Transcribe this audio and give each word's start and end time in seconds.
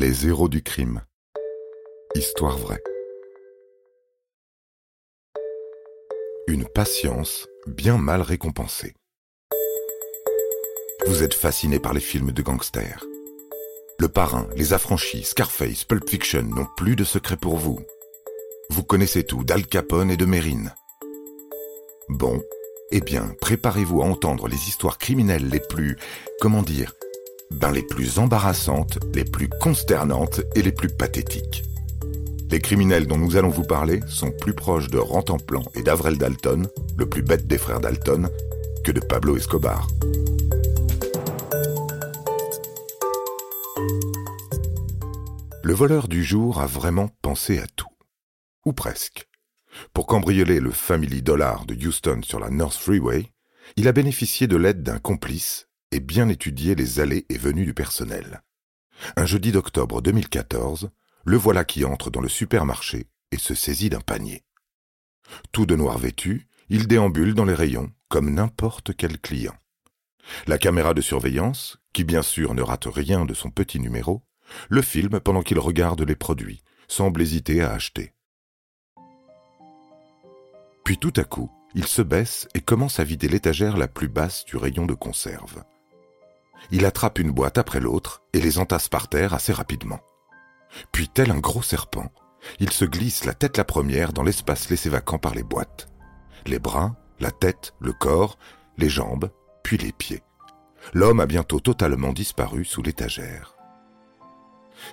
Les 0.00 0.26
héros 0.26 0.48
du 0.48 0.62
crime. 0.62 1.02
Histoire 2.14 2.56
vraie. 2.56 2.82
Une 6.46 6.64
patience 6.64 7.46
bien 7.66 7.98
mal 7.98 8.22
récompensée. 8.22 8.94
Vous 11.06 11.22
êtes 11.22 11.34
fasciné 11.34 11.78
par 11.80 11.92
les 11.92 12.00
films 12.00 12.32
de 12.32 12.40
gangsters. 12.40 13.04
Le 13.98 14.08
Parrain, 14.08 14.48
Les 14.56 14.72
Affranchis, 14.72 15.24
Scarface, 15.24 15.84
Pulp 15.84 16.08
Fiction 16.08 16.44
n'ont 16.44 16.68
plus 16.78 16.96
de 16.96 17.04
secret 17.04 17.36
pour 17.36 17.58
vous. 17.58 17.78
Vous 18.70 18.82
connaissez 18.82 19.24
tout 19.24 19.44
d'Al 19.44 19.66
Capone 19.66 20.10
et 20.10 20.16
de 20.16 20.24
Mérine. 20.24 20.72
Bon, 22.08 22.42
eh 22.90 23.02
bien, 23.02 23.34
préparez-vous 23.42 24.00
à 24.00 24.06
entendre 24.06 24.48
les 24.48 24.66
histoires 24.66 24.96
criminelles 24.96 25.50
les 25.50 25.60
plus, 25.60 25.98
comment 26.40 26.62
dire, 26.62 26.94
ben 27.50 27.72
les 27.72 27.82
plus 27.82 28.18
embarrassantes, 28.18 28.98
les 29.14 29.24
plus 29.24 29.48
consternantes 29.48 30.40
et 30.54 30.62
les 30.62 30.72
plus 30.72 30.88
pathétiques. 30.88 31.64
Les 32.50 32.60
criminels 32.60 33.06
dont 33.06 33.18
nous 33.18 33.36
allons 33.36 33.48
vous 33.48 33.64
parler 33.64 34.00
sont 34.08 34.32
plus 34.32 34.54
proches 34.54 34.88
de 34.88 34.98
Rantanplan 34.98 35.62
et 35.74 35.82
d'Avrel 35.82 36.18
Dalton, 36.18 36.66
le 36.96 37.08
plus 37.08 37.22
bête 37.22 37.46
des 37.46 37.58
frères 37.58 37.80
Dalton, 37.80 38.28
que 38.84 38.90
de 38.90 39.00
Pablo 39.00 39.36
Escobar. 39.36 39.86
Le 45.62 45.74
voleur 45.74 46.08
du 46.08 46.24
jour 46.24 46.60
a 46.60 46.66
vraiment 46.66 47.10
pensé 47.22 47.60
à 47.60 47.66
tout. 47.76 47.86
Ou 48.66 48.72
presque. 48.72 49.28
Pour 49.92 50.06
cambrioler 50.06 50.58
le 50.58 50.72
Family 50.72 51.22
Dollar 51.22 51.64
de 51.66 51.74
Houston 51.74 52.22
sur 52.24 52.40
la 52.40 52.50
North 52.50 52.76
Freeway, 52.76 53.30
il 53.76 53.86
a 53.86 53.92
bénéficié 53.92 54.48
de 54.48 54.56
l'aide 54.56 54.82
d'un 54.82 54.98
complice 54.98 55.69
et 55.92 56.00
bien 56.00 56.28
étudié 56.28 56.74
les 56.74 57.00
allées 57.00 57.26
et 57.28 57.38
venues 57.38 57.64
du 57.64 57.74
personnel. 57.74 58.42
Un 59.16 59.26
jeudi 59.26 59.52
d'octobre 59.52 60.02
2014, 60.02 60.90
le 61.24 61.36
voilà 61.36 61.64
qui 61.64 61.84
entre 61.84 62.10
dans 62.10 62.20
le 62.20 62.28
supermarché 62.28 63.06
et 63.32 63.38
se 63.38 63.54
saisit 63.54 63.90
d'un 63.90 64.00
panier. 64.00 64.44
Tout 65.52 65.66
de 65.66 65.76
noir 65.76 65.98
vêtu, 65.98 66.46
il 66.68 66.86
déambule 66.86 67.34
dans 67.34 67.44
les 67.44 67.54
rayons 67.54 67.92
comme 68.08 68.30
n'importe 68.30 68.96
quel 68.96 69.18
client. 69.18 69.54
La 70.46 70.58
caméra 70.58 70.94
de 70.94 71.00
surveillance, 71.00 71.78
qui 71.92 72.04
bien 72.04 72.22
sûr 72.22 72.54
ne 72.54 72.62
rate 72.62 72.86
rien 72.86 73.24
de 73.24 73.34
son 73.34 73.50
petit 73.50 73.80
numéro, 73.80 74.22
le 74.68 74.82
filme 74.82 75.20
pendant 75.20 75.42
qu'il 75.42 75.58
regarde 75.58 76.02
les 76.02 76.16
produits, 76.16 76.62
semble 76.88 77.22
hésiter 77.22 77.62
à 77.62 77.72
acheter. 77.72 78.12
Puis 80.84 80.98
tout 80.98 81.12
à 81.16 81.24
coup, 81.24 81.50
il 81.74 81.86
se 81.86 82.02
baisse 82.02 82.48
et 82.54 82.60
commence 82.60 82.98
à 82.98 83.04
vider 83.04 83.28
l'étagère 83.28 83.76
la 83.76 83.86
plus 83.86 84.08
basse 84.08 84.44
du 84.44 84.56
rayon 84.56 84.86
de 84.86 84.94
conserve. 84.94 85.62
Il 86.70 86.84
attrape 86.84 87.18
une 87.18 87.30
boîte 87.30 87.58
après 87.58 87.80
l'autre 87.80 88.22
et 88.32 88.40
les 88.40 88.58
entasse 88.58 88.88
par 88.88 89.08
terre 89.08 89.34
assez 89.34 89.52
rapidement. 89.52 90.00
Puis, 90.92 91.08
tel 91.08 91.30
un 91.30 91.38
gros 91.38 91.62
serpent, 91.62 92.12
il 92.58 92.70
se 92.70 92.84
glisse 92.84 93.24
la 93.24 93.34
tête 93.34 93.56
la 93.56 93.64
première 93.64 94.12
dans 94.12 94.22
l'espace 94.22 94.70
laissé 94.70 94.88
vacant 94.88 95.18
par 95.18 95.34
les 95.34 95.42
boîtes. 95.42 95.88
Les 96.46 96.58
bras, 96.58 96.94
la 97.18 97.30
tête, 97.30 97.74
le 97.80 97.92
corps, 97.92 98.38
les 98.78 98.88
jambes, 98.88 99.30
puis 99.62 99.76
les 99.76 99.92
pieds. 99.92 100.22
L'homme 100.94 101.20
a 101.20 101.26
bientôt 101.26 101.60
totalement 101.60 102.12
disparu 102.12 102.64
sous 102.64 102.82
l'étagère. 102.82 103.54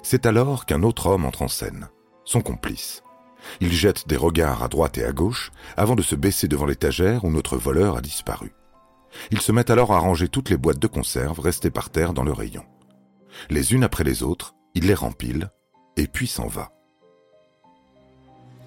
C'est 0.03 0.25
alors 0.25 0.65
qu'un 0.65 0.83
autre 0.83 1.07
homme 1.07 1.25
entre 1.25 1.43
en 1.43 1.47
scène, 1.47 1.89
son 2.25 2.41
complice. 2.41 3.03
Il 3.61 3.71
jette 3.71 4.07
des 4.07 4.17
regards 4.17 4.63
à 4.63 4.67
droite 4.67 4.97
et 4.97 5.05
à 5.05 5.13
gauche 5.13 5.51
avant 5.77 5.95
de 5.95 6.01
se 6.01 6.15
baisser 6.15 6.47
devant 6.47 6.65
l'étagère 6.65 7.23
où 7.23 7.31
notre 7.31 7.55
voleur 7.55 7.95
a 7.95 8.01
disparu. 8.01 8.51
Il 9.31 9.41
se 9.41 9.51
met 9.51 9.69
alors 9.71 9.93
à 9.93 9.99
ranger 9.99 10.27
toutes 10.27 10.49
les 10.49 10.57
boîtes 10.57 10.79
de 10.79 10.87
conserve 10.87 11.39
restées 11.39 11.71
par 11.71 11.89
terre 11.89 12.13
dans 12.13 12.23
le 12.23 12.33
rayon. 12.33 12.63
Les 13.49 13.73
unes 13.73 13.83
après 13.83 14.03
les 14.03 14.23
autres, 14.23 14.55
il 14.73 14.87
les 14.87 14.93
rempile 14.93 15.49
et 15.95 16.07
puis 16.07 16.27
s'en 16.27 16.47
va. 16.47 16.71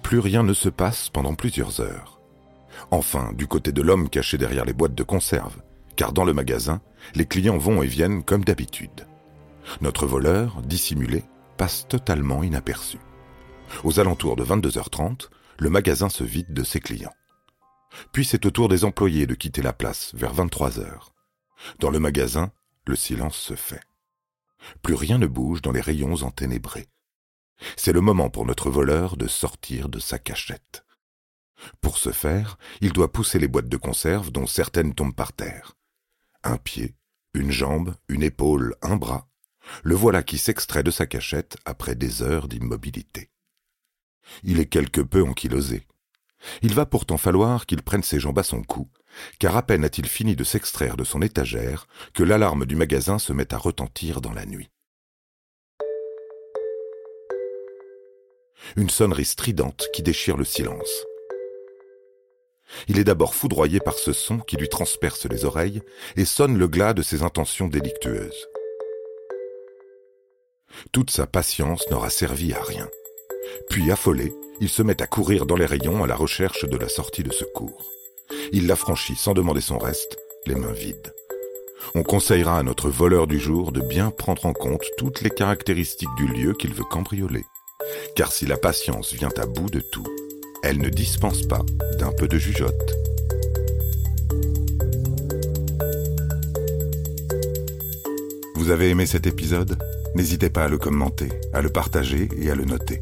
Plus 0.03 0.19
rien 0.19 0.43
ne 0.43 0.53
se 0.53 0.69
passe 0.69 1.09
pendant 1.09 1.35
plusieurs 1.35 1.79
heures. 1.79 2.19
Enfin, 2.89 3.31
du 3.33 3.47
côté 3.47 3.71
de 3.71 3.81
l'homme 3.81 4.09
caché 4.09 4.37
derrière 4.37 4.65
les 4.65 4.73
boîtes 4.73 4.95
de 4.95 5.03
conserve, 5.03 5.61
car 5.95 6.13
dans 6.13 6.23
le 6.23 6.33
magasin, 6.33 6.81
les 7.15 7.25
clients 7.25 7.57
vont 7.57 7.83
et 7.83 7.87
viennent 7.87 8.23
comme 8.23 8.43
d'habitude. 8.43 9.07
Notre 9.81 10.05
voleur, 10.05 10.61
dissimulé, 10.63 11.23
passe 11.57 11.87
totalement 11.87 12.43
inaperçu. 12.43 12.97
Aux 13.83 13.99
alentours 13.99 14.35
de 14.35 14.43
22h30, 14.43 15.29
le 15.59 15.69
magasin 15.69 16.09
se 16.09 16.23
vide 16.23 16.53
de 16.53 16.63
ses 16.63 16.79
clients. 16.79 17.13
Puis 18.11 18.25
c'est 18.25 18.45
au 18.45 18.51
tour 18.51 18.69
des 18.69 18.85
employés 18.85 19.27
de 19.27 19.35
quitter 19.35 19.61
la 19.61 19.73
place 19.73 20.13
vers 20.15 20.33
23 20.33 20.79
heures. 20.79 21.13
Dans 21.79 21.91
le 21.91 21.99
magasin, 21.99 22.51
le 22.85 22.95
silence 22.95 23.37
se 23.37 23.55
fait. 23.55 23.83
Plus 24.81 24.95
rien 24.95 25.17
ne 25.17 25.27
bouge 25.27 25.61
dans 25.61 25.71
les 25.71 25.81
rayons 25.81 26.23
enténébrés. 26.23 26.87
C'est 27.77 27.93
le 27.93 28.01
moment 28.01 28.29
pour 28.29 28.45
notre 28.45 28.69
voleur 28.69 29.17
de 29.17 29.27
sortir 29.27 29.89
de 29.89 29.99
sa 29.99 30.19
cachette. 30.19 30.83
Pour 31.79 31.97
ce 31.97 32.11
faire, 32.11 32.57
il 32.81 32.91
doit 32.91 33.11
pousser 33.11 33.37
les 33.37 33.47
boîtes 33.47 33.69
de 33.69 33.77
conserve 33.77 34.31
dont 34.31 34.47
certaines 34.47 34.95
tombent 34.95 35.15
par 35.15 35.33
terre. 35.33 35.77
Un 36.43 36.57
pied, 36.57 36.95
une 37.33 37.51
jambe, 37.51 37.95
une 38.07 38.23
épaule, 38.23 38.75
un 38.81 38.95
bras. 38.95 39.27
Le 39.83 39.95
voilà 39.95 40.23
qui 40.23 40.39
s'extrait 40.39 40.83
de 40.83 40.91
sa 40.91 41.05
cachette 41.05 41.57
après 41.65 41.95
des 41.95 42.23
heures 42.23 42.47
d'immobilité. 42.47 43.29
Il 44.43 44.59
est 44.59 44.65
quelque 44.65 45.01
peu 45.01 45.23
ankylosé. 45.23 45.85
Il 46.61 46.73
va 46.73 46.85
pourtant 46.85 47.17
falloir 47.17 47.65
qu'il 47.65 47.81
prenne 47.81 48.03
ses 48.03 48.19
jambes 48.19 48.39
à 48.39 48.43
son 48.43 48.63
cou, 48.63 48.89
car 49.39 49.55
à 49.57 49.63
peine 49.63 49.83
a-t-il 49.83 50.07
fini 50.07 50.35
de 50.35 50.43
s'extraire 50.43 50.97
de 50.97 51.03
son 51.03 51.21
étagère 51.21 51.87
que 52.13 52.23
l'alarme 52.23 52.65
du 52.65 52.75
magasin 52.75 53.19
se 53.19 53.33
met 53.33 53.53
à 53.53 53.57
retentir 53.57 54.21
dans 54.21 54.33
la 54.33 54.45
nuit. 54.45 54.69
Une 58.75 58.89
sonnerie 58.89 59.25
stridente 59.25 59.87
qui 59.93 60.03
déchire 60.03 60.37
le 60.37 60.45
silence. 60.45 61.05
Il 62.87 62.99
est 62.99 63.03
d'abord 63.03 63.35
foudroyé 63.35 63.79
par 63.79 63.95
ce 63.95 64.13
son 64.13 64.39
qui 64.39 64.55
lui 64.55 64.69
transperce 64.69 65.25
les 65.25 65.45
oreilles 65.45 65.81
et 66.15 66.25
sonne 66.25 66.57
le 66.57 66.67
glas 66.67 66.93
de 66.93 67.01
ses 67.01 67.23
intentions 67.23 67.67
délictueuses. 67.67 68.47
Toute 70.91 71.09
sa 71.09 71.27
patience 71.27 71.89
n'aura 71.89 72.09
servi 72.09 72.53
à 72.53 72.61
rien. 72.61 72.87
Puis, 73.69 73.91
affolé, 73.91 74.33
il 74.59 74.69
se 74.69 74.83
met 74.83 75.01
à 75.01 75.07
courir 75.07 75.45
dans 75.45 75.55
les 75.55 75.65
rayons 75.65 76.03
à 76.03 76.07
la 76.07 76.15
recherche 76.15 76.65
de 76.65 76.77
la 76.77 76.89
sortie 76.89 77.23
de 77.23 77.31
secours. 77.31 77.91
Il 78.51 78.67
la 78.67 78.75
franchit 78.75 79.15
sans 79.15 79.33
demander 79.33 79.61
son 79.61 79.77
reste, 79.77 80.17
les 80.45 80.55
mains 80.55 80.71
vides. 80.71 81.13
On 81.95 82.03
conseillera 82.03 82.59
à 82.59 82.63
notre 82.63 82.89
voleur 82.89 83.27
du 83.27 83.39
jour 83.39 83.71
de 83.71 83.81
bien 83.81 84.11
prendre 84.11 84.45
en 84.45 84.53
compte 84.53 84.83
toutes 84.97 85.21
les 85.21 85.29
caractéristiques 85.29 86.15
du 86.17 86.27
lieu 86.27 86.53
qu'il 86.53 86.73
veut 86.73 86.83
cambrioler. 86.83 87.45
Car 88.15 88.31
si 88.31 88.45
la 88.45 88.57
patience 88.57 89.13
vient 89.13 89.33
à 89.37 89.45
bout 89.45 89.69
de 89.69 89.79
tout, 89.79 90.07
elle 90.63 90.77
ne 90.77 90.89
dispense 90.89 91.41
pas 91.43 91.65
d'un 91.97 92.11
peu 92.11 92.27
de 92.27 92.37
jugeote. 92.37 92.95
Vous 98.55 98.69
avez 98.69 98.89
aimé 98.89 99.05
cet 99.05 99.25
épisode? 99.25 99.77
N'hésitez 100.13 100.49
pas 100.49 100.65
à 100.65 100.69
le 100.69 100.77
commenter, 100.77 101.29
à 101.51 101.61
le 101.61 101.69
partager 101.69 102.29
et 102.37 102.51
à 102.51 102.55
le 102.55 102.65
noter. 102.65 103.01